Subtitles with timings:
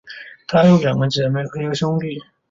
[0.47, 2.17] 她有两个姐妹和一个兄弟。